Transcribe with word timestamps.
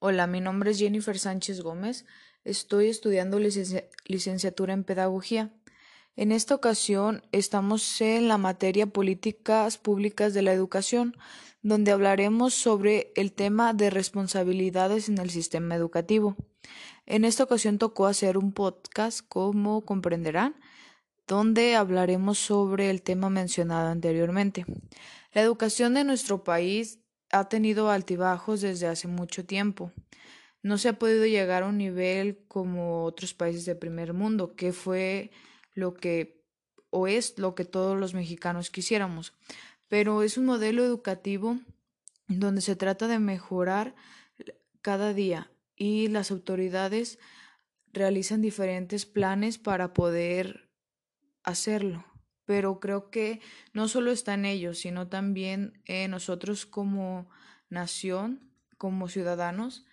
Hola, 0.00 0.28
mi 0.28 0.40
nombre 0.40 0.70
es 0.70 0.78
Jennifer 0.78 1.18
Sánchez 1.18 1.60
Gómez. 1.60 2.06
Estoy 2.44 2.86
estudiando 2.86 3.40
licenciatura 3.40 4.72
en 4.72 4.84
Pedagogía. 4.84 5.52
En 6.14 6.30
esta 6.30 6.54
ocasión 6.54 7.24
estamos 7.32 8.00
en 8.00 8.28
la 8.28 8.38
materia 8.38 8.86
Políticas 8.86 9.76
Públicas 9.76 10.34
de 10.34 10.42
la 10.42 10.52
Educación, 10.52 11.16
donde 11.62 11.90
hablaremos 11.90 12.54
sobre 12.54 13.12
el 13.16 13.32
tema 13.32 13.74
de 13.74 13.90
responsabilidades 13.90 15.08
en 15.08 15.18
el 15.18 15.30
sistema 15.30 15.74
educativo. 15.74 16.36
En 17.04 17.24
esta 17.24 17.42
ocasión 17.42 17.78
tocó 17.78 18.06
hacer 18.06 18.38
un 18.38 18.52
podcast, 18.52 19.26
como 19.28 19.84
comprenderán, 19.84 20.54
donde 21.26 21.74
hablaremos 21.74 22.38
sobre 22.38 22.90
el 22.90 23.02
tema 23.02 23.30
mencionado 23.30 23.88
anteriormente. 23.88 24.64
La 25.32 25.42
educación 25.42 25.94
de 25.94 26.04
nuestro 26.04 26.44
país 26.44 27.00
ha 27.30 27.48
tenido 27.48 27.90
altibajos 27.90 28.60
desde 28.60 28.86
hace 28.86 29.08
mucho 29.08 29.44
tiempo. 29.44 29.92
No 30.62 30.78
se 30.78 30.88
ha 30.88 30.98
podido 30.98 31.26
llegar 31.26 31.62
a 31.62 31.66
un 31.66 31.78
nivel 31.78 32.38
como 32.48 33.04
otros 33.04 33.34
países 33.34 33.64
de 33.64 33.76
primer 33.76 34.12
mundo, 34.12 34.54
que 34.54 34.72
fue 34.72 35.30
lo 35.74 35.94
que 35.94 36.42
o 36.90 37.06
es 37.06 37.38
lo 37.38 37.54
que 37.54 37.64
todos 37.64 37.98
los 37.98 38.14
mexicanos 38.14 38.70
quisiéramos. 38.70 39.34
Pero 39.88 40.22
es 40.22 40.38
un 40.38 40.46
modelo 40.46 40.84
educativo 40.84 41.58
donde 42.26 42.60
se 42.60 42.76
trata 42.76 43.08
de 43.08 43.18
mejorar 43.18 43.94
cada 44.82 45.12
día 45.12 45.50
y 45.76 46.08
las 46.08 46.30
autoridades 46.30 47.18
realizan 47.92 48.42
diferentes 48.42 49.06
planes 49.06 49.58
para 49.58 49.94
poder 49.94 50.68
hacerlo 51.42 52.04
pero 52.48 52.80
creo 52.80 53.10
que 53.10 53.42
no 53.74 53.88
solo 53.88 54.10
está 54.10 54.32
en 54.32 54.46
ellos, 54.46 54.78
sino 54.78 55.06
también 55.08 55.82
en 55.84 56.12
nosotros 56.12 56.64
como 56.64 57.28
nación, 57.68 58.40
como 58.78 59.08
ciudadanos, 59.08 59.84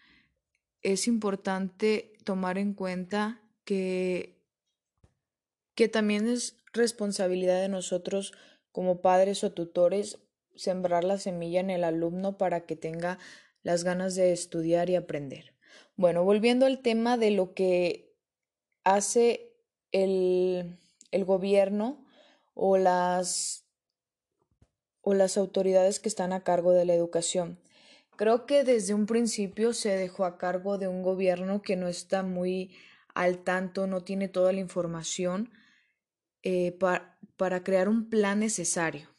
es 0.81 1.05
importante 1.09 2.13
tomar 2.23 2.57
en 2.57 2.73
cuenta 2.73 3.41
que, 3.65 4.41
que 5.73 5.89
también 5.89 6.29
es 6.29 6.55
responsabilidad 6.71 7.59
de 7.59 7.67
nosotros 7.67 8.31
como 8.71 9.01
padres 9.01 9.43
o 9.43 9.51
tutores 9.51 10.19
sembrar 10.55 11.03
la 11.03 11.17
semilla 11.17 11.59
en 11.59 11.71
el 11.71 11.83
alumno 11.83 12.37
para 12.37 12.65
que 12.65 12.77
tenga 12.77 13.19
las 13.63 13.83
ganas 13.83 14.15
de 14.15 14.31
estudiar 14.31 14.89
y 14.89 14.95
aprender. 14.95 15.55
Bueno, 15.97 16.23
volviendo 16.23 16.65
al 16.67 16.81
tema 16.81 17.17
de 17.17 17.31
lo 17.31 17.53
que 17.53 18.15
hace 18.85 19.51
el, 19.91 20.79
el 21.11 21.25
gobierno 21.25 22.04
o 22.55 22.77
las, 22.77 23.67
o 25.01 25.13
las 25.13 25.37
autoridades 25.37 25.99
que 25.99 26.09
están 26.09 26.33
a 26.33 26.43
cargo 26.43 26.71
de 26.71 26.85
la 26.85 26.95
educación. 26.95 27.59
Creo 28.17 28.45
que 28.45 28.63
desde 28.63 28.93
un 28.93 29.05
principio 29.05 29.73
se 29.73 29.95
dejó 29.95 30.25
a 30.25 30.37
cargo 30.37 30.77
de 30.77 30.87
un 30.87 31.03
gobierno 31.03 31.61
que 31.61 31.75
no 31.75 31.87
está 31.87 32.23
muy 32.23 32.75
al 33.13 33.43
tanto, 33.43 33.87
no 33.87 34.03
tiene 34.03 34.27
toda 34.27 34.51
la 34.53 34.59
información 34.59 35.51
eh, 36.43 36.77
para 37.37 37.63
crear 37.63 37.89
un 37.89 38.09
plan 38.09 38.39
necesario. 38.39 39.14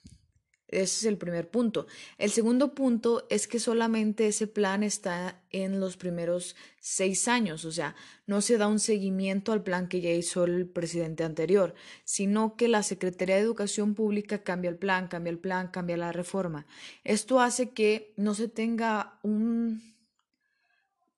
Ese 0.69 0.83
es 0.83 1.05
el 1.05 1.17
primer 1.17 1.49
punto. 1.49 1.87
El 2.19 2.31
segundo 2.31 2.75
punto 2.75 3.27
es 3.31 3.47
que 3.47 3.61
solamente 3.61 4.27
ese 4.27 4.47
plan 4.47 4.83
está 4.83 5.41
en 5.51 5.79
los 5.79 5.97
primeros 5.97 6.57
seis 6.81 7.29
años, 7.29 7.65
o 7.65 7.73
sea, 7.73 7.95
no 8.27 8.41
se 8.41 8.59
da 8.59 8.67
un 8.67 8.81
seguimiento 8.81 9.53
al 9.53 9.63
plan 9.63 9.89
que 9.89 10.01
ya 10.01 10.11
hizo 10.11 10.45
el 10.45 10.67
presidente 10.67 11.25
anterior, 11.25 11.75
sino 12.05 12.57
que 12.57 12.69
la 12.69 12.83
Secretaría 12.83 13.37
de 13.37 13.43
Educación 13.43 13.95
Pública 13.95 14.43
cambia 14.43 14.71
el 14.71 14.77
plan, 14.77 15.09
cambia 15.09 15.31
el 15.31 15.39
plan, 15.39 15.69
cambia 15.69 15.97
la 15.97 16.13
reforma. 16.13 16.67
Esto 17.05 17.41
hace 17.41 17.71
que 17.71 18.13
no 18.17 18.35
se 18.35 18.49
tenga 18.49 19.19
un 19.23 19.96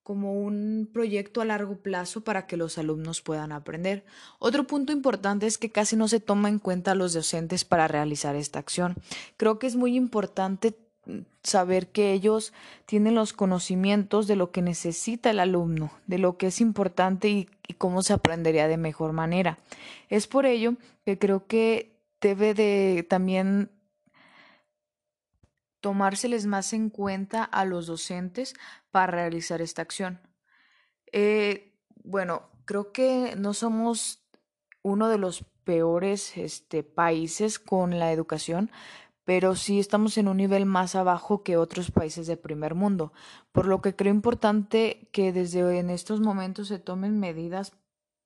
como 0.09 0.33
un 0.33 0.89
proyecto 0.91 1.43
a 1.43 1.45
largo 1.45 1.77
plazo 1.77 2.23
para 2.23 2.47
que 2.47 2.57
los 2.57 2.79
alumnos 2.79 3.21
puedan 3.21 3.53
aprender. 3.53 4.07
Otro 4.39 4.67
punto 4.67 4.91
importante 4.91 5.47
es 5.47 5.59
que 5.59 5.71
casi 5.71 5.97
no 5.97 6.09
se 6.09 6.19
toma 6.19 6.49
en 6.49 6.61
cuenta 6.61 6.93
a 6.93 6.95
los 6.95 7.13
docentes 7.13 7.67
para 7.67 7.89
realizar 7.89 8.35
esta 8.35 8.59
acción. 8.59 8.95
Creo 9.37 9.59
que 9.59 9.67
es 9.67 9.77
muy 9.77 9.97
importante 9.97 10.75
mm, 11.05 11.19
saber 11.43 11.89
que 11.89 12.15
ellos 12.15 12.55
tienen 12.87 13.17
los 13.17 13.35
conocimientos 13.35 14.27
de 14.27 14.37
lo 14.37 14.51
que 14.51 14.63
necesita 14.63 15.29
el 15.29 15.41
alumno, 15.41 15.93
de 16.07 16.17
lo 16.17 16.39
que 16.39 16.47
es 16.47 16.63
importante 16.63 17.29
y, 17.29 17.49
cómo 17.77 18.03
se 18.03 18.15
aprendería 18.15 18.67
de 18.67 18.79
mejor 18.79 19.13
manera. 19.13 19.59
Es 20.09 20.27
por 20.27 20.47
ello 20.47 20.77
que 21.05 21.19
creo 21.19 21.47
que 21.47 21.93
debe 22.23 22.55
de 22.55 23.05
también 23.07 23.69
tomárseles 25.81 26.47
más 26.47 26.73
en 26.73 26.91
cuenta 26.91 27.45
a 27.45 27.65
los 27.65 27.87
docentes 27.87 28.55
para 28.91 29.13
realizar 29.13 29.61
esta 29.61 29.83
acción. 29.83 30.21
Eh, 31.13 31.75
bueno, 32.05 32.51
creo 32.65 32.93
que 32.93 33.35
no 33.37 33.55
somos 33.55 34.25
uno 34.83 35.09
de 35.09 35.19
los 35.19 35.45
peores 35.65 36.37
este, 36.37 36.83
países 36.83 37.59
con 37.59 37.99
la 37.99 38.13
educación, 38.13 38.71
pero 39.25 39.57
sí 39.57 39.79
estamos 39.79 40.17
en 40.17 40.27
un 40.29 40.39
nivel 40.39 40.65
más 40.65 40.95
abajo 40.95 41.43
que 41.43 41.59
otros 41.59 41.91
países 41.91 42.27
de 42.27 42.39
primer 42.39 42.75
mundo, 42.75 43.13
por 43.53 43.67
lo 43.67 43.83
que 43.83 43.95
creo 43.95 44.15
importante 44.15 45.11
que 45.13 45.33
desde 45.35 45.79
en 45.79 45.91
estos 45.91 46.21
momentos 46.21 46.69
se 46.69 46.79
tomen 46.79 47.21
medidas 47.21 47.75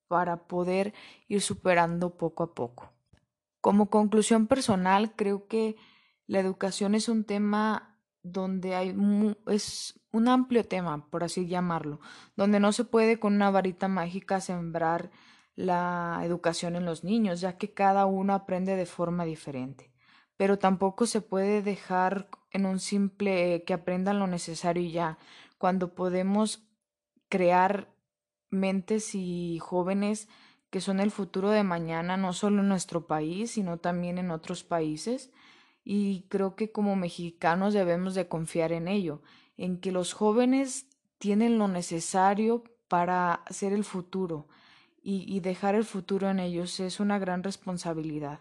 para 0.07 0.47
poder 0.47 0.95
ir 1.27 1.41
superando 1.41 2.17
poco 2.17 2.45
a 2.45 2.55
poco. 2.55 2.93
Como 3.61 3.91
conclusión 3.91 4.47
personal, 4.47 5.17
creo 5.17 5.49
que 5.49 5.77
la 6.27 6.41
educación 6.41 6.95
es 6.95 7.09
un 7.09 7.25
tema 7.25 7.99
donde 8.23 8.75
hay 8.75 8.95
es 9.49 10.01
un 10.13 10.29
amplio 10.29 10.65
tema, 10.65 11.11
por 11.11 11.25
así 11.25 11.47
llamarlo, 11.47 12.01
donde 12.37 12.61
no 12.61 12.73
se 12.73 12.85
puede 12.85 13.19
con 13.19 13.35
una 13.35 13.51
varita 13.51 13.89
mágica 13.89 14.41
sembrar 14.41 15.11
la 15.55 16.21
educación 16.25 16.77
en 16.77 16.85
los 16.85 17.05
niños, 17.05 17.41
ya 17.41 17.59
que 17.59 17.75
cada 17.75 18.07
uno 18.07 18.35
aprende 18.35 18.77
de 18.77 18.87
forma 18.87 19.25
diferente. 19.25 19.93
Pero 20.37 20.59
tampoco 20.59 21.07
se 21.07 21.21
puede 21.21 21.63
dejar 21.63 22.31
en 22.51 22.67
un 22.67 22.79
simple 22.79 23.65
que 23.65 23.75
aprendan 23.75 24.19
lo 24.19 24.27
necesario 24.27 24.83
y 24.83 24.93
ya, 24.93 25.19
cuando 25.59 25.95
podemos 25.95 26.67
crear 27.29 27.95
mentes 28.51 29.15
y 29.15 29.59
jóvenes 29.61 30.29
que 30.71 30.81
son 30.81 31.01
el 31.01 31.11
futuro 31.11 31.51
de 31.51 31.65
mañana, 31.65 32.17
no 32.17 32.33
solo 32.33 32.63
en 32.63 32.69
nuestro 32.69 33.07
país, 33.07 33.53
sino 33.53 33.79
también 33.79 34.19
en 34.19 34.31
otros 34.31 34.65
países 34.65 35.31
y 35.85 36.23
creo 36.29 36.55
que 36.55 36.71
como 36.71 36.97
mexicanos 36.97 37.75
debemos 37.75 38.15
de 38.15 38.29
confiar 38.29 38.73
en 38.73 38.89
ello, 38.89 39.23
en 39.57 39.81
que 39.81 39.93
los 39.93 40.13
jóvenes 40.13 40.87
tienen 41.19 41.59
lo 41.59 41.69
necesario 41.69 42.65
para 42.89 43.43
ser 43.51 43.73
el 43.73 43.85
futuro 43.85 44.49
y, 45.03 45.25
y 45.35 45.41
dejar 45.41 45.75
el 45.75 45.85
futuro 45.85 46.31
en 46.31 46.39
ellos 46.39 46.79
es 46.81 47.01
una 47.01 47.19
gran 47.19 47.43
responsabilidad. 47.43 48.41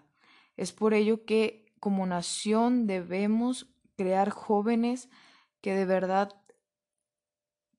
Es 0.58 0.72
por 0.72 0.94
ello 0.94 1.26
que 1.26 1.74
como 1.80 2.06
nación 2.06 2.86
debemos 2.86 3.68
crear 3.96 4.30
jóvenes 4.30 5.10
que 5.62 5.74
de 5.74 5.86
verdad 5.86 6.30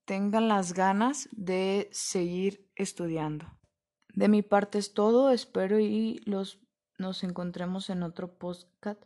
tengan 0.05 0.49
las 0.49 0.73
ganas 0.73 1.29
de 1.33 1.89
seguir 1.93 2.69
estudiando. 2.75 3.47
De 4.15 4.29
mi 4.29 4.43
parte 4.43 4.79
es 4.79 4.95
todo, 4.95 5.31
espero 5.31 5.79
y 5.81 6.21
los 6.25 6.61
nos 6.99 7.25
encontremos 7.25 7.91
en 7.91 8.03
otro 8.03 8.39
podcast 8.39 9.03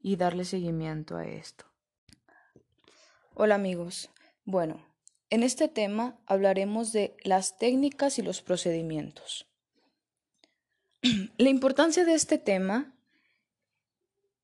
y 0.00 0.16
darle 0.16 0.44
seguimiento 0.44 1.16
a 1.16 1.26
esto. 1.26 1.64
Hola 3.34 3.54
amigos. 3.54 4.10
Bueno, 4.44 4.84
en 5.30 5.42
este 5.42 5.68
tema 5.68 6.18
hablaremos 6.26 6.92
de 6.92 7.16
las 7.22 7.58
técnicas 7.58 8.18
y 8.18 8.22
los 8.22 8.42
procedimientos. 8.42 9.46
La 11.36 11.48
importancia 11.48 12.04
de 12.04 12.14
este 12.14 12.38
tema 12.38 12.94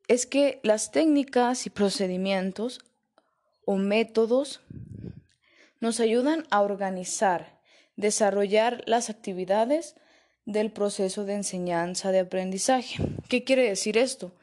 es 0.06 0.26
que 0.26 0.60
las 0.62 0.90
técnicas 0.92 1.66
y 1.66 1.70
procedimientos 1.70 2.80
o 3.64 3.76
métodos 3.76 4.60
nos 5.80 5.98
ayudan 6.00 6.46
a 6.50 6.60
organizar, 6.60 7.60
desarrollar 7.96 8.82
las 8.86 9.08
actividades 9.08 9.96
del 10.44 10.70
proceso 10.70 11.24
de 11.24 11.34
enseñanza 11.34 12.12
de 12.12 12.20
aprendizaje. 12.20 13.02
¿Qué 13.28 13.44
quiere 13.44 13.68
decir 13.68 13.96
esto? 13.96 14.34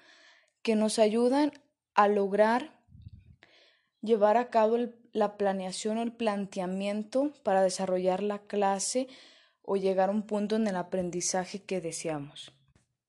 Que 0.61 0.75
nos 0.75 0.99
ayudan 0.99 1.51
a 1.93 2.07
lograr 2.07 2.81
llevar 4.01 4.37
a 4.37 4.49
cabo 4.49 4.77
la 5.13 5.37
planeación 5.37 5.97
o 5.97 6.01
el 6.01 6.11
planteamiento 6.11 7.33
para 7.43 7.61
desarrollar 7.61 8.23
la 8.23 8.39
clase 8.39 9.07
o 9.61 9.77
llegar 9.77 10.09
a 10.09 10.13
un 10.13 10.23
punto 10.23 10.55
en 10.55 10.67
el 10.67 10.75
aprendizaje 10.75 11.63
que 11.63 11.81
deseamos. 11.81 12.53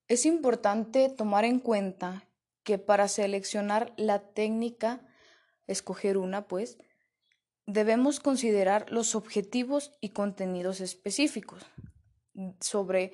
Es 0.08 0.26
importante 0.26 1.08
tomar 1.08 1.44
en 1.44 1.58
cuenta 1.58 2.28
que 2.62 2.78
para 2.78 3.08
seleccionar 3.08 3.92
la 3.96 4.20
técnica, 4.20 5.00
escoger 5.66 6.18
una, 6.18 6.46
pues, 6.46 6.78
debemos 7.66 8.20
considerar 8.20 8.90
los 8.90 9.14
objetivos 9.14 9.92
y 10.00 10.10
contenidos 10.10 10.80
específicos 10.80 11.64
sobre 12.60 13.12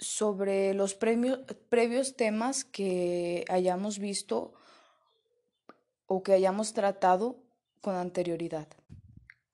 sobre 0.00 0.74
los 0.74 0.94
previos 0.94 2.16
temas 2.16 2.64
que 2.64 3.44
hayamos 3.48 3.98
visto 3.98 4.54
o 6.06 6.22
que 6.22 6.32
hayamos 6.32 6.72
tratado 6.72 7.36
con 7.80 7.94
anterioridad. 7.94 8.66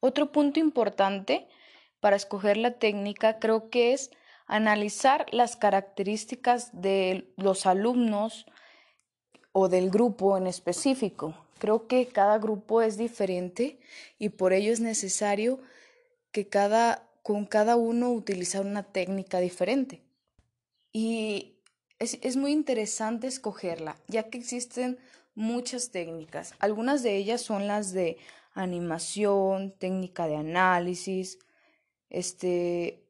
Otro 0.00 0.30
punto 0.32 0.60
importante 0.60 1.48
para 2.00 2.16
escoger 2.16 2.56
la 2.56 2.78
técnica 2.78 3.38
creo 3.38 3.68
que 3.70 3.92
es 3.92 4.10
analizar 4.46 5.26
las 5.32 5.56
características 5.56 6.70
de 6.80 7.32
los 7.36 7.66
alumnos 7.66 8.46
o 9.50 9.68
del 9.68 9.90
grupo 9.90 10.36
en 10.36 10.46
específico. 10.46 11.34
Creo 11.58 11.88
que 11.88 12.06
cada 12.06 12.38
grupo 12.38 12.82
es 12.82 12.96
diferente 12.96 13.80
y 14.18 14.28
por 14.28 14.52
ello 14.52 14.72
es 14.72 14.80
necesario 14.80 15.58
que 16.30 16.46
cada, 16.46 17.08
con 17.22 17.46
cada 17.46 17.74
uno 17.74 18.12
utilizar 18.12 18.64
una 18.64 18.84
técnica 18.84 19.40
diferente. 19.40 20.05
Y 20.98 21.58
es, 21.98 22.18
es 22.22 22.38
muy 22.38 22.52
interesante 22.52 23.26
escogerla, 23.26 23.98
ya 24.08 24.30
que 24.30 24.38
existen 24.38 24.98
muchas 25.34 25.90
técnicas. 25.90 26.54
Algunas 26.58 27.02
de 27.02 27.16
ellas 27.16 27.42
son 27.42 27.66
las 27.66 27.92
de 27.92 28.16
animación, 28.54 29.72
técnica 29.72 30.26
de 30.26 30.36
análisis, 30.36 31.38
este, 32.08 33.02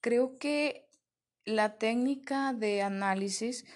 Creo 0.00 0.38
que 0.38 0.88
la 1.44 1.76
técnica 1.76 2.54
de 2.54 2.80
análisis 2.80 3.66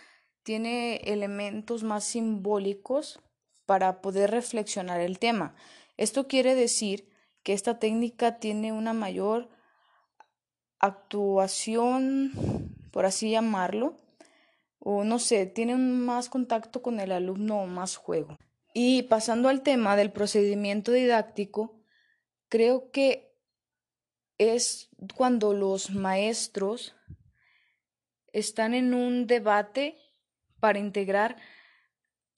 tiene 0.42 1.02
elementos 1.04 1.82
más 1.82 2.04
simbólicos 2.04 3.20
para 3.66 4.00
poder 4.00 4.30
reflexionar 4.30 5.00
el 5.00 5.18
tema. 5.18 5.54
Esto 5.98 6.28
quiere 6.28 6.54
decir 6.54 7.10
que 7.42 7.52
esta 7.52 7.78
técnica 7.78 8.38
tiene 8.38 8.72
una 8.72 8.94
mayor 8.94 9.50
actuación, 10.80 12.32
por 12.90 13.06
así 13.06 13.30
llamarlo, 13.30 13.96
o 14.78 15.04
no 15.04 15.18
sé, 15.18 15.46
tiene 15.46 15.76
más 15.76 16.28
contacto 16.28 16.82
con 16.82 16.98
el 17.00 17.12
alumno 17.12 17.60
o 17.60 17.66
más 17.66 17.96
juego. 17.96 18.38
Y 18.72 19.02
pasando 19.04 19.48
al 19.48 19.62
tema 19.62 19.96
del 19.96 20.10
procedimiento 20.10 20.92
didáctico, 20.92 21.80
creo 22.48 22.90
que 22.90 23.36
es 24.38 24.88
cuando 25.14 25.52
los 25.52 25.90
maestros 25.90 26.96
están 28.32 28.74
en 28.74 28.94
un 28.94 29.26
debate 29.26 29.98
para 30.60 30.78
integrar 30.78 31.36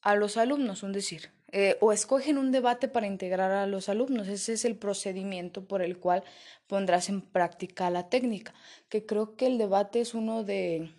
a 0.00 0.16
los 0.16 0.36
alumnos, 0.36 0.82
es 0.82 0.92
decir, 0.92 1.32
eh, 1.52 1.76
o 1.80 1.92
escogen 1.92 2.38
un 2.38 2.50
debate 2.50 2.88
para 2.88 3.06
integrar 3.06 3.50
a 3.52 3.66
los 3.66 3.88
alumnos. 3.88 4.28
Ese 4.28 4.54
es 4.54 4.64
el 4.64 4.76
procedimiento 4.76 5.64
por 5.64 5.82
el 5.82 5.98
cual 5.98 6.24
pondrás 6.66 7.08
en 7.10 7.20
práctica 7.20 7.90
la 7.90 8.08
técnica, 8.08 8.54
que 8.88 9.04
creo 9.04 9.36
que 9.36 9.46
el 9.46 9.58
debate 9.58 10.00
es 10.00 10.14
uno 10.14 10.44
de, 10.44 10.90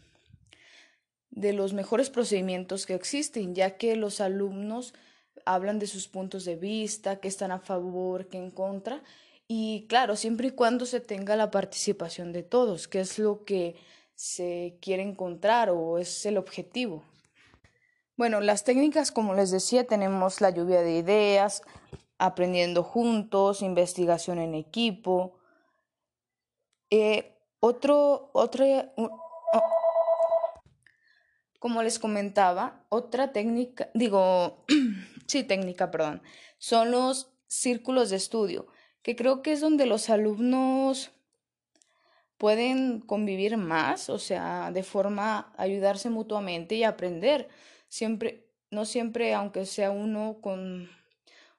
de 1.31 1.53
los 1.53 1.73
mejores 1.73 2.11
procedimientos 2.11 2.85
que 2.85 2.93
existen, 2.93 3.55
ya 3.55 3.77
que 3.77 3.95
los 3.95 4.21
alumnos 4.21 4.93
hablan 5.45 5.79
de 5.79 5.87
sus 5.87 6.07
puntos 6.07 6.45
de 6.45 6.55
vista, 6.55 7.19
que 7.19 7.27
están 7.27 7.51
a 7.51 7.59
favor, 7.59 8.27
que 8.27 8.37
en 8.37 8.51
contra, 8.51 9.03
y 9.47 9.85
claro, 9.89 10.15
siempre 10.15 10.49
y 10.49 10.51
cuando 10.51 10.85
se 10.85 10.99
tenga 10.99 11.35
la 11.35 11.51
participación 11.51 12.31
de 12.31 12.43
todos, 12.43 12.87
que 12.87 12.99
es 13.01 13.19
lo 13.19 13.43
que 13.43 13.75
se 14.15 14.77
quiere 14.81 15.03
encontrar 15.03 15.69
o 15.69 15.97
es 15.97 16.25
el 16.25 16.37
objetivo. 16.37 17.03
Bueno, 18.15 18.41
las 18.41 18.63
técnicas, 18.63 19.11
como 19.11 19.33
les 19.33 19.51
decía, 19.51 19.85
tenemos 19.85 20.41
la 20.41 20.51
lluvia 20.51 20.81
de 20.81 20.97
ideas, 20.97 21.61
aprendiendo 22.17 22.83
juntos, 22.83 23.61
investigación 23.61 24.39
en 24.39 24.53
equipo. 24.53 25.39
Eh, 26.89 27.35
otro, 27.59 28.31
como 31.59 31.81
les 31.81 31.97
comentaba, 31.97 32.85
otra 32.89 33.31
técnica, 33.31 33.89
digo, 33.93 34.63
sí, 35.27 35.43
técnica, 35.43 35.89
perdón, 35.89 36.21
son 36.59 36.91
los 36.91 37.33
círculos 37.47 38.09
de 38.09 38.17
estudio 38.17 38.67
que 39.03 39.15
creo 39.15 39.41
que 39.41 39.51
es 39.51 39.61
donde 39.61 39.85
los 39.85 40.09
alumnos 40.09 41.11
pueden 42.37 43.01
convivir 43.01 43.57
más, 43.57 44.09
o 44.09 44.17
sea, 44.17 44.71
de 44.71 44.81
forma 44.81 45.53
ayudarse 45.57 46.09
mutuamente 46.09 46.75
y 46.75 46.83
aprender. 46.83 47.49
Siempre, 47.93 48.49
no 48.71 48.85
siempre, 48.85 49.35
aunque 49.35 49.67
sea 49.67 49.91
uno 49.91 50.39
con 50.41 50.89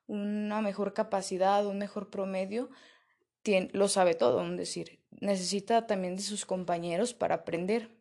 una 0.08 0.62
mejor 0.62 0.92
capacidad, 0.92 1.64
un 1.64 1.78
mejor 1.78 2.10
promedio, 2.10 2.70
lo 3.70 3.86
sabe 3.86 4.16
todo, 4.16 4.44
es 4.44 4.56
decir, 4.56 4.98
necesita 5.12 5.86
también 5.86 6.16
de 6.16 6.22
sus 6.22 6.44
compañeros 6.44 7.14
para 7.14 7.36
aprender. 7.36 7.96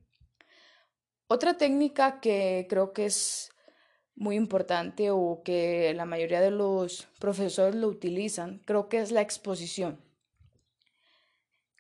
Otra 1.28 1.60
técnica 1.60 2.22
que 2.22 2.66
creo 2.68 2.92
que 2.92 3.06
es 3.06 3.52
muy 4.16 4.36
importante 4.36 5.12
o 5.12 5.44
que 5.46 5.94
la 5.94 6.06
mayoría 6.06 6.42
de 6.42 6.50
los 6.50 7.08
profesores 7.20 7.76
lo 7.76 7.88
utilizan, 7.88 8.64
creo 8.66 8.90
que 8.90 8.98
es 8.98 9.12
la 9.12 9.22
exposición. 9.22 10.04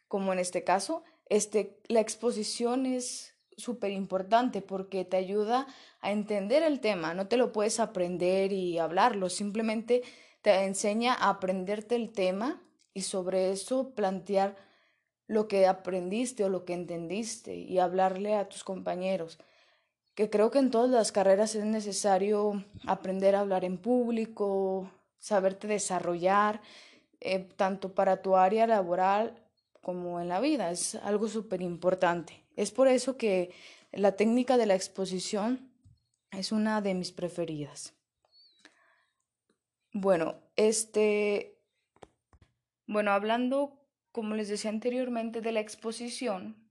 Como 0.07 0.31
en 0.31 0.38
este 0.38 0.63
caso, 0.63 1.03
este, 1.29 1.81
la 1.88 2.00
exposición 2.01 2.85
es 2.85 3.32
súper 3.57 3.91
importante 3.91 4.61
porque 4.61 5.05
te 5.05 5.17
ayuda 5.17 5.67
a 6.01 6.11
entender 6.11 6.63
el 6.63 6.79
tema, 6.79 7.13
no 7.13 7.27
te 7.27 7.38
lo 7.38 7.51
puedes 7.51 7.79
aprender 7.79 8.51
y 8.51 8.79
hablarlo, 8.79 9.29
simplemente 9.29 10.03
te 10.41 10.63
enseña 10.63 11.13
a 11.13 11.29
aprenderte 11.29 11.95
el 11.95 12.11
tema 12.11 12.61
y 12.94 13.01
sobre 13.01 13.51
eso 13.51 13.94
plantear 13.95 14.55
lo 15.27 15.47
que 15.47 15.67
aprendiste 15.67 16.44
o 16.44 16.50
lo 16.50 16.65
que 16.65 16.73
entendiste 16.73 17.55
y 17.55 17.79
hablarle 17.79 18.35
a 18.35 18.50
tus 18.50 18.63
compañeros 18.63 19.39
que 20.15 20.29
creo 20.29 20.51
que 20.51 20.59
en 20.59 20.71
todas 20.71 20.89
las 20.89 21.11
carreras 21.11 21.55
es 21.55 21.65
necesario 21.65 22.63
aprender 22.85 23.35
a 23.35 23.39
hablar 23.39 23.65
en 23.65 23.77
público, 23.77 24.91
saberte 25.17 25.67
desarrollar, 25.67 26.61
eh, 27.19 27.39
tanto 27.39 27.95
para 27.95 28.21
tu 28.21 28.35
área 28.35 28.67
laboral 28.67 29.41
como 29.81 30.19
en 30.21 30.29
la 30.29 30.39
vida. 30.39 30.69
Es 30.69 30.95
algo 30.95 31.27
súper 31.27 31.61
importante. 31.61 32.42
Es 32.55 32.71
por 32.71 32.88
eso 32.88 33.17
que 33.17 33.51
la 33.91 34.15
técnica 34.15 34.57
de 34.57 34.65
la 34.65 34.75
exposición 34.75 35.71
es 36.31 36.51
una 36.51 36.81
de 36.81 36.94
mis 36.94 37.11
preferidas. 37.11 37.94
Bueno, 39.91 40.41
este, 40.55 41.59
bueno, 42.88 43.11
hablando, 43.11 43.79
como 44.11 44.35
les 44.35 44.47
decía 44.47 44.71
anteriormente, 44.71 45.41
de 45.41 45.51
la 45.51 45.59
exposición, 45.59 46.69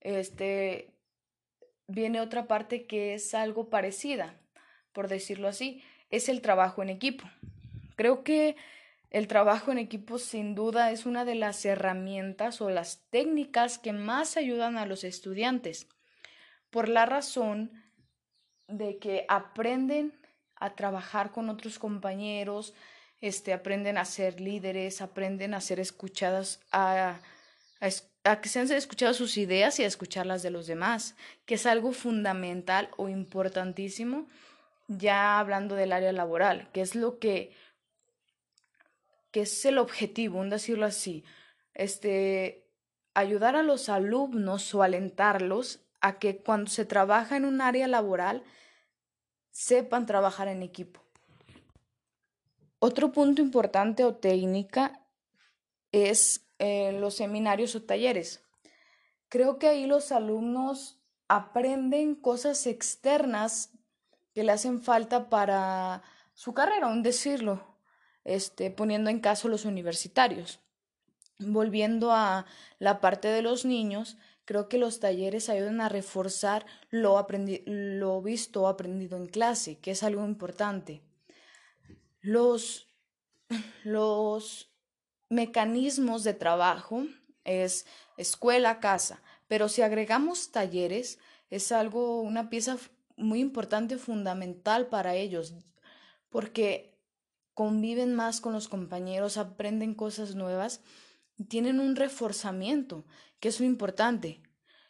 este, 0.00 0.94
viene 1.86 2.20
otra 2.20 2.46
parte 2.46 2.86
que 2.86 3.14
es 3.14 3.34
algo 3.34 3.70
parecida, 3.70 4.38
por 4.92 5.08
decirlo 5.08 5.48
así, 5.48 5.82
es 6.10 6.28
el 6.28 6.42
trabajo 6.42 6.82
en 6.82 6.90
equipo. 6.90 7.24
Creo 7.96 8.22
que 8.22 8.56
el 9.10 9.26
trabajo 9.26 9.72
en 9.72 9.78
equipo 9.78 10.18
sin 10.18 10.54
duda 10.54 10.92
es 10.92 11.04
una 11.04 11.24
de 11.24 11.34
las 11.34 11.64
herramientas 11.64 12.60
o 12.60 12.70
las 12.70 13.02
técnicas 13.10 13.78
que 13.78 13.92
más 13.92 14.36
ayudan 14.36 14.78
a 14.78 14.86
los 14.86 15.04
estudiantes, 15.04 15.88
por 16.70 16.88
la 16.88 17.06
razón 17.06 17.72
de 18.68 18.98
que 18.98 19.24
aprenden 19.28 20.18
a 20.54 20.74
trabajar 20.74 21.32
con 21.32 21.48
otros 21.48 21.78
compañeros, 21.78 22.74
este, 23.20 23.52
aprenden 23.52 23.98
a 23.98 24.04
ser 24.04 24.40
líderes, 24.40 25.02
aprenden 25.02 25.54
a 25.54 25.60
ser 25.60 25.80
escuchadas, 25.80 26.60
a, 26.70 27.18
a, 27.80 27.88
a 28.30 28.40
que 28.40 28.48
sean 28.48 28.70
escuchadas 28.70 29.16
sus 29.16 29.36
ideas 29.36 29.80
y 29.80 29.84
a 29.84 29.88
escuchar 29.88 30.26
las 30.26 30.42
de 30.42 30.50
los 30.50 30.66
demás, 30.68 31.16
que 31.46 31.54
es 31.54 31.66
algo 31.66 31.92
fundamental 31.92 32.90
o 32.96 33.08
importantísimo 33.08 34.28
ya 34.98 35.38
hablando 35.38 35.76
del 35.76 35.92
área 35.92 36.12
laboral, 36.12 36.68
que 36.72 36.80
es 36.80 36.94
lo 36.94 37.18
que, 37.18 37.52
que 39.30 39.42
es 39.42 39.64
el 39.64 39.78
objetivo, 39.78 40.38
un 40.38 40.50
decirlo 40.50 40.86
así, 40.86 41.24
este, 41.74 42.70
ayudar 43.14 43.56
a 43.56 43.62
los 43.62 43.88
alumnos 43.88 44.74
o 44.74 44.82
alentarlos 44.82 45.80
a 46.00 46.18
que 46.18 46.42
cuando 46.42 46.70
se 46.70 46.84
trabaja 46.84 47.36
en 47.36 47.44
un 47.44 47.60
área 47.60 47.86
laboral 47.86 48.42
sepan 49.50 50.06
trabajar 50.06 50.48
en 50.48 50.62
equipo. 50.62 51.00
Otro 52.78 53.12
punto 53.12 53.42
importante 53.42 54.04
o 54.04 54.14
técnica 54.14 55.06
es 55.92 56.46
los 56.58 57.16
seminarios 57.16 57.74
o 57.74 57.82
talleres. 57.82 58.42
Creo 59.28 59.58
que 59.58 59.68
ahí 59.68 59.86
los 59.86 60.12
alumnos 60.12 61.00
aprenden 61.28 62.14
cosas 62.14 62.66
externas 62.66 63.72
que 64.34 64.44
le 64.44 64.52
hacen 64.52 64.82
falta 64.82 65.30
para 65.30 66.02
su 66.34 66.54
carrera, 66.54 66.88
un 66.88 67.02
decirlo, 67.02 67.69
este, 68.24 68.70
poniendo 68.70 69.10
en 69.10 69.20
caso 69.20 69.48
los 69.48 69.64
universitarios. 69.64 70.60
Volviendo 71.38 72.12
a 72.12 72.46
la 72.78 73.00
parte 73.00 73.28
de 73.28 73.42
los 73.42 73.64
niños, 73.64 74.18
creo 74.44 74.68
que 74.68 74.78
los 74.78 75.00
talleres 75.00 75.48
ayudan 75.48 75.80
a 75.80 75.88
reforzar 75.88 76.66
lo, 76.90 77.26
lo 77.66 78.22
visto 78.22 78.62
o 78.62 78.66
aprendido 78.66 79.16
en 79.16 79.26
clase, 79.26 79.78
que 79.78 79.92
es 79.92 80.02
algo 80.02 80.24
importante. 80.24 81.02
Los, 82.20 82.88
los 83.84 84.70
mecanismos 85.28 86.24
de 86.24 86.34
trabajo 86.34 87.06
es 87.44 87.86
escuela, 88.16 88.80
casa, 88.80 89.22
pero 89.48 89.68
si 89.68 89.82
agregamos 89.82 90.52
talleres, 90.52 91.18
es 91.48 91.72
algo, 91.72 92.20
una 92.20 92.50
pieza 92.50 92.76
muy 93.16 93.40
importante, 93.40 93.98
fundamental 93.98 94.88
para 94.88 95.14
ellos, 95.14 95.54
porque 96.28 96.98
conviven 97.54 98.14
más 98.14 98.40
con 98.40 98.52
los 98.52 98.68
compañeros, 98.68 99.36
aprenden 99.36 99.94
cosas 99.94 100.34
nuevas, 100.34 100.80
tienen 101.48 101.80
un 101.80 101.96
reforzamiento, 101.96 103.04
que 103.38 103.48
es 103.48 103.60
muy 103.60 103.68
importante. 103.68 104.42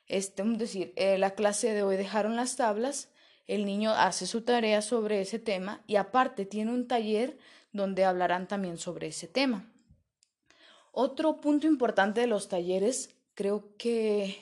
Este, 0.07 0.43
es 0.43 0.59
decir, 0.59 0.93
eh, 0.97 1.19
la 1.19 1.35
clase 1.35 1.73
de 1.73 1.83
hoy 1.83 1.97
dejaron 1.97 2.37
las 2.37 2.57
tablas, 2.57 3.11
el 3.47 3.65
niño 3.65 3.93
hace 3.93 4.27
su 4.27 4.43
tarea 4.43 4.83
sobre 4.83 5.21
ese 5.21 5.39
tema 5.39 5.83
y 5.87 5.97
aparte 5.97 6.47
tiene 6.47 6.73
un 6.73 6.87
taller 6.87 7.39
donde 7.73 8.05
hablarán 8.05 8.49
también 8.49 8.79
sobre 8.79 9.09
ese 9.09 9.29
tema. 9.29 9.73
Otro 10.93 11.41
punto 11.41 11.67
importante 11.67 12.21
de 12.21 12.27
los 12.27 12.49
talleres, 12.49 13.17
creo 13.35 13.77
que 13.77 14.39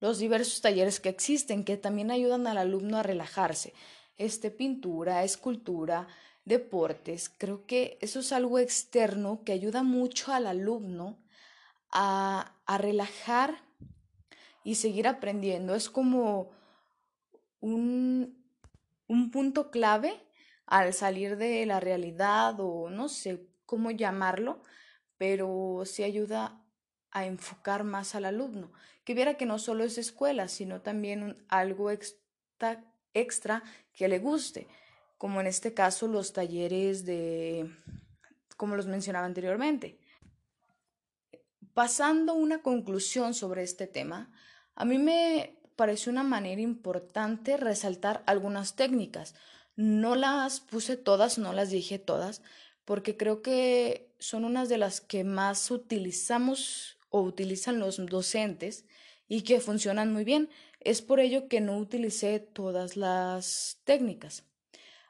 los 0.00 0.18
diversos 0.18 0.60
talleres 0.60 1.00
que 1.00 1.08
existen, 1.08 1.64
que 1.64 1.76
también 1.76 2.10
ayudan 2.10 2.46
al 2.46 2.58
alumno 2.58 2.98
a 2.98 3.02
relajarse. 3.02 3.74
Este, 4.16 4.50
pintura, 4.50 5.24
escultura, 5.24 6.08
deportes. 6.48 7.28
Creo 7.28 7.66
que 7.66 7.98
eso 8.00 8.20
es 8.20 8.32
algo 8.32 8.58
externo 8.58 9.42
que 9.44 9.52
ayuda 9.52 9.82
mucho 9.82 10.32
al 10.32 10.46
alumno 10.46 11.18
a, 11.90 12.56
a 12.66 12.78
relajar 12.78 13.62
y 14.64 14.74
seguir 14.74 15.06
aprendiendo. 15.06 15.74
Es 15.74 15.88
como 15.88 16.50
un, 17.60 18.44
un 19.06 19.30
punto 19.30 19.70
clave 19.70 20.20
al 20.66 20.92
salir 20.92 21.36
de 21.36 21.64
la 21.66 21.80
realidad 21.80 22.58
o 22.58 22.90
no 22.90 23.08
sé 23.08 23.46
cómo 23.64 23.90
llamarlo, 23.90 24.62
pero 25.16 25.82
sí 25.84 26.02
ayuda 26.02 26.62
a 27.10 27.24
enfocar 27.24 27.84
más 27.84 28.14
al 28.14 28.26
alumno, 28.26 28.70
que 29.04 29.14
viera 29.14 29.36
que 29.38 29.46
no 29.46 29.58
solo 29.58 29.84
es 29.84 29.96
escuela, 29.96 30.48
sino 30.48 30.82
también 30.82 31.44
algo 31.48 31.90
extra, 31.90 32.84
extra 33.14 33.62
que 33.94 34.08
le 34.08 34.18
guste, 34.18 34.68
como 35.18 35.40
en 35.40 35.48
este 35.48 35.74
caso 35.74 36.06
los 36.06 36.32
talleres 36.32 37.04
de, 37.04 37.70
como 38.56 38.76
los 38.76 38.86
mencionaba 38.86 39.26
anteriormente. 39.26 39.98
Pasando 41.74 42.34
una 42.34 42.62
conclusión 42.62 43.34
sobre 43.34 43.62
este 43.62 43.86
tema, 43.86 44.32
a 44.74 44.84
mí 44.84 44.98
me 44.98 45.58
pareció 45.76 46.10
una 46.10 46.22
manera 46.22 46.60
importante 46.60 47.56
resaltar 47.56 48.22
algunas 48.26 48.74
técnicas. 48.74 49.34
No 49.76 50.16
las 50.16 50.60
puse 50.60 50.96
todas, 50.96 51.38
no 51.38 51.52
las 51.52 51.70
dije 51.70 51.98
todas, 51.98 52.42
porque 52.84 53.16
creo 53.16 53.42
que 53.42 54.12
son 54.18 54.44
unas 54.44 54.68
de 54.68 54.78
las 54.78 55.00
que 55.00 55.22
más 55.22 55.70
utilizamos 55.70 56.98
o 57.10 57.20
utilizan 57.22 57.78
los 57.78 58.04
docentes 58.06 58.86
y 59.28 59.42
que 59.42 59.60
funcionan 59.60 60.12
muy 60.12 60.24
bien. 60.24 60.48
Es 60.80 61.02
por 61.02 61.20
ello 61.20 61.48
que 61.48 61.60
no 61.60 61.78
utilicé 61.78 62.40
todas 62.40 62.96
las 62.96 63.80
técnicas. 63.84 64.47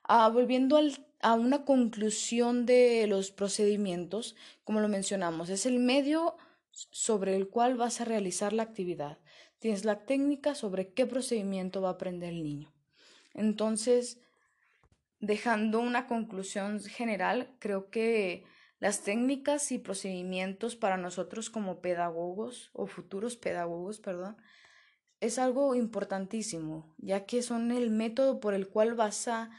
Ah, 0.09 0.29
volviendo 0.29 0.81
a 1.21 1.35
una 1.35 1.65
conclusión 1.65 2.67
de 2.67 3.07
los 3.07 3.31
procedimientos, 3.31 4.35
como 4.65 4.81
lo 4.81 4.89
mencionamos, 4.89 5.49
es 5.49 5.67
el 5.67 5.79
medio 5.79 6.37
sobre 6.71 7.37
el 7.37 7.49
cual 7.49 7.77
vas 7.77 8.01
a 8.01 8.05
realizar 8.05 8.53
la 8.53 8.65
actividad 8.65 9.19
tienes 9.59 9.85
la 9.85 10.05
técnica 10.05 10.55
sobre 10.55 10.93
qué 10.93 11.07
procedimiento 11.07 11.83
va 11.83 11.91
a 11.91 11.93
aprender 11.93 12.31
el 12.31 12.43
niño. 12.43 12.73
Entonces, 13.35 14.21
dejando 15.21 15.81
una 15.81 16.07
conclusión 16.07 16.81
general, 16.81 17.55
creo 17.59 17.91
que 17.91 18.45
las 18.79 19.03
técnicas 19.03 19.73
y 19.73 19.79
procedimientos 19.79 20.77
para 20.77 20.97
nosotros 20.97 21.51
como 21.51 21.81
pedagogos 21.81 22.71
o 22.73 22.87
futuros 22.87 23.37
pedagogos, 23.37 23.99
perdón, 23.99 24.37
es 25.21 25.41
algo 25.41 25.75
importantísimo, 25.75 26.95
ya 26.99 27.27
que 27.27 27.43
son 27.43 27.73
el 27.73 27.91
método 27.91 28.39
por 28.39 28.55
el 28.55 28.69
cual 28.69 28.95
vas 28.95 29.27
a, 29.27 29.51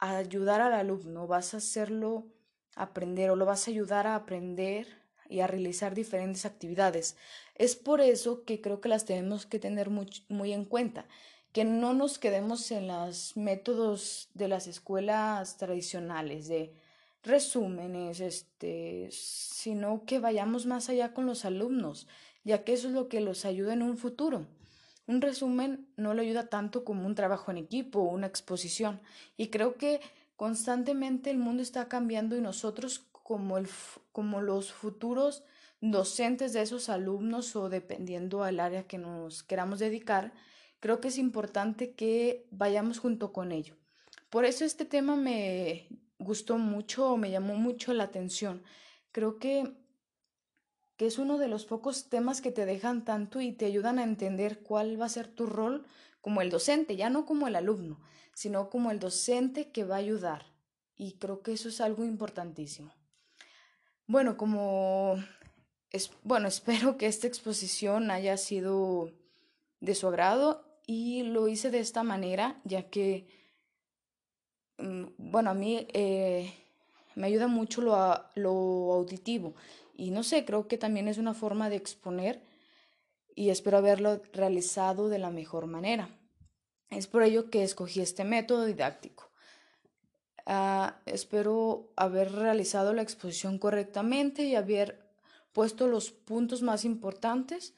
ayudar 0.00 0.60
al 0.60 0.72
alumno, 0.72 1.26
vas 1.26 1.54
a 1.54 1.58
hacerlo 1.58 2.26
aprender 2.74 3.30
o 3.30 3.36
lo 3.36 3.46
vas 3.46 3.66
a 3.66 3.70
ayudar 3.70 4.06
a 4.06 4.14
aprender 4.14 4.86
y 5.28 5.40
a 5.40 5.46
realizar 5.46 5.94
diferentes 5.94 6.44
actividades. 6.44 7.16
Es 7.54 7.76
por 7.76 8.00
eso 8.00 8.44
que 8.44 8.60
creo 8.60 8.80
que 8.80 8.88
las 8.88 9.04
tenemos 9.04 9.46
que 9.46 9.58
tener 9.58 9.90
muy, 9.90 10.08
muy 10.28 10.52
en 10.52 10.64
cuenta, 10.64 11.06
que 11.52 11.64
no 11.64 11.94
nos 11.94 12.18
quedemos 12.18 12.70
en 12.70 12.88
los 12.88 13.36
métodos 13.36 14.28
de 14.34 14.48
las 14.48 14.66
escuelas 14.66 15.56
tradicionales 15.56 16.48
de 16.48 16.72
resúmenes, 17.22 18.20
este, 18.20 19.08
sino 19.12 20.04
que 20.04 20.18
vayamos 20.18 20.66
más 20.66 20.88
allá 20.88 21.12
con 21.12 21.26
los 21.26 21.44
alumnos, 21.44 22.08
ya 22.44 22.64
que 22.64 22.72
eso 22.72 22.88
es 22.88 22.94
lo 22.94 23.08
que 23.08 23.20
los 23.20 23.44
ayuda 23.44 23.74
en 23.74 23.82
un 23.82 23.98
futuro. 23.98 24.46
Un 25.10 25.20
resumen 25.20 25.88
no 25.96 26.14
le 26.14 26.22
ayuda 26.22 26.48
tanto 26.48 26.84
como 26.84 27.04
un 27.04 27.16
trabajo 27.16 27.50
en 27.50 27.56
equipo 27.56 27.98
o 27.98 28.14
una 28.14 28.28
exposición, 28.28 29.00
y 29.36 29.48
creo 29.48 29.74
que 29.74 30.00
constantemente 30.36 31.30
el 31.30 31.38
mundo 31.38 31.64
está 31.64 31.88
cambiando 31.88 32.36
y 32.36 32.40
nosotros 32.40 33.00
como, 33.24 33.58
el, 33.58 33.66
como 34.12 34.40
los 34.40 34.72
futuros 34.72 35.42
docentes 35.80 36.52
de 36.52 36.62
esos 36.62 36.88
alumnos 36.88 37.56
o 37.56 37.68
dependiendo 37.68 38.44
al 38.44 38.60
área 38.60 38.86
que 38.86 38.98
nos 38.98 39.42
queramos 39.42 39.80
dedicar, 39.80 40.32
creo 40.78 41.00
que 41.00 41.08
es 41.08 41.18
importante 41.18 41.92
que 41.94 42.46
vayamos 42.52 43.00
junto 43.00 43.32
con 43.32 43.50
ello. 43.50 43.74
Por 44.30 44.44
eso 44.44 44.64
este 44.64 44.84
tema 44.84 45.16
me 45.16 45.88
gustó 46.20 46.56
mucho, 46.56 47.16
me 47.16 47.32
llamó 47.32 47.56
mucho 47.56 47.92
la 47.94 48.04
atención. 48.04 48.62
Creo 49.10 49.40
que, 49.40 49.74
que 51.00 51.06
es 51.06 51.16
uno 51.16 51.38
de 51.38 51.48
los 51.48 51.64
pocos 51.64 52.10
temas 52.10 52.42
que 52.42 52.52
te 52.52 52.66
dejan 52.66 53.06
tanto 53.06 53.40
y 53.40 53.52
te 53.52 53.64
ayudan 53.64 53.98
a 53.98 54.02
entender 54.02 54.58
cuál 54.58 55.00
va 55.00 55.06
a 55.06 55.08
ser 55.08 55.28
tu 55.28 55.46
rol 55.46 55.86
como 56.20 56.42
el 56.42 56.50
docente, 56.50 56.94
ya 56.94 57.08
no 57.08 57.24
como 57.24 57.48
el 57.48 57.56
alumno, 57.56 57.98
sino 58.34 58.68
como 58.68 58.90
el 58.90 58.98
docente 58.98 59.70
que 59.70 59.84
va 59.84 59.94
a 59.94 60.00
ayudar. 60.00 60.44
Y 60.96 61.12
creo 61.12 61.40
que 61.40 61.54
eso 61.54 61.70
es 61.70 61.80
algo 61.80 62.04
importantísimo. 62.04 62.92
Bueno, 64.06 64.36
como 64.36 65.14
es, 65.88 66.10
bueno, 66.22 66.48
espero 66.48 66.98
que 66.98 67.06
esta 67.06 67.26
exposición 67.26 68.10
haya 68.10 68.36
sido 68.36 69.10
de 69.80 69.94
su 69.94 70.06
agrado 70.06 70.82
y 70.86 71.22
lo 71.22 71.48
hice 71.48 71.70
de 71.70 71.80
esta 71.80 72.02
manera, 72.02 72.60
ya 72.64 72.90
que, 72.90 73.26
mm, 74.76 75.04
bueno, 75.16 75.48
a 75.48 75.54
mí 75.54 75.86
eh, 75.94 76.52
me 77.20 77.26
ayuda 77.26 77.46
mucho 77.46 77.82
lo, 77.82 77.94
lo 78.34 78.50
auditivo 78.92 79.54
y 80.00 80.10
no 80.10 80.22
sé, 80.22 80.46
creo 80.46 80.66
que 80.66 80.78
también 80.78 81.08
es 81.08 81.18
una 81.18 81.34
forma 81.34 81.68
de 81.68 81.76
exponer 81.76 82.42
y 83.34 83.50
espero 83.50 83.76
haberlo 83.76 84.22
realizado 84.32 85.10
de 85.10 85.18
la 85.18 85.30
mejor 85.30 85.66
manera. 85.66 86.08
Es 86.88 87.06
por 87.06 87.22
ello 87.22 87.50
que 87.50 87.62
escogí 87.62 88.00
este 88.00 88.24
método 88.24 88.64
didáctico. 88.64 89.30
Ah, 90.46 91.00
espero 91.04 91.92
haber 91.96 92.32
realizado 92.32 92.94
la 92.94 93.02
exposición 93.02 93.58
correctamente 93.58 94.44
y 94.44 94.54
haber 94.54 95.06
puesto 95.52 95.86
los 95.86 96.10
puntos 96.10 96.62
más 96.62 96.86
importantes. 96.86 97.74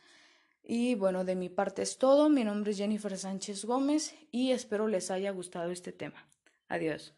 Y 0.62 0.94
bueno, 0.94 1.25
de 1.25 1.34
mi 1.34 1.49
parte 1.49 1.82
es 1.82 1.99
todo. 1.99 2.28
Mi 2.28 2.44
nombre 2.44 2.70
es 2.70 2.78
Jennifer 2.78 3.18
Sánchez 3.18 3.64
Gómez 3.64 4.14
y 4.30 4.52
espero 4.52 4.87
les 4.87 5.11
haya 5.11 5.32
gustado 5.32 5.72
este 5.72 5.90
tema. 5.90 6.26
Adiós. 6.68 7.14